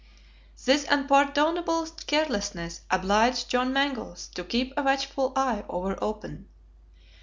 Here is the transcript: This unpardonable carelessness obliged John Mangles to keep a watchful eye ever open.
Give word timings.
This 0.65 0.87
unpardonable 0.89 1.85
carelessness 2.07 2.81
obliged 2.89 3.49
John 3.49 3.71
Mangles 3.71 4.29
to 4.33 4.43
keep 4.43 4.73
a 4.75 4.81
watchful 4.81 5.31
eye 5.35 5.63
ever 5.71 5.95
open. 6.03 6.47